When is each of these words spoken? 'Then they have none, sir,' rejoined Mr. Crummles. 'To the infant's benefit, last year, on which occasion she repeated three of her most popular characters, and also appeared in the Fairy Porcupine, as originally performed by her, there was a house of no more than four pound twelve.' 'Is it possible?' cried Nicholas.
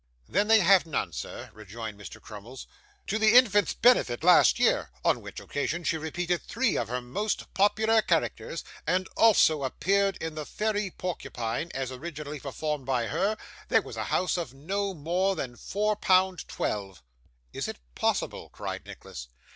'Then 0.27 0.47
they 0.47 0.61
have 0.61 0.87
none, 0.87 1.13
sir,' 1.13 1.51
rejoined 1.53 1.95
Mr. 1.95 2.19
Crummles. 2.19 2.65
'To 3.05 3.19
the 3.19 3.35
infant's 3.35 3.75
benefit, 3.75 4.23
last 4.23 4.57
year, 4.57 4.89
on 5.05 5.21
which 5.21 5.39
occasion 5.39 5.83
she 5.83 5.95
repeated 5.95 6.41
three 6.41 6.75
of 6.75 6.87
her 6.87 7.01
most 7.01 7.53
popular 7.53 8.01
characters, 8.01 8.63
and 8.87 9.07
also 9.15 9.63
appeared 9.63 10.17
in 10.17 10.33
the 10.33 10.43
Fairy 10.43 10.89
Porcupine, 10.89 11.69
as 11.75 11.91
originally 11.91 12.39
performed 12.39 12.83
by 12.87 13.05
her, 13.05 13.37
there 13.69 13.83
was 13.83 13.95
a 13.95 14.05
house 14.05 14.37
of 14.37 14.55
no 14.55 14.95
more 14.95 15.35
than 15.35 15.55
four 15.55 15.95
pound 15.95 16.47
twelve.' 16.47 17.03
'Is 17.53 17.67
it 17.67 17.77
possible?' 17.93 18.49
cried 18.49 18.83
Nicholas. 18.87 19.27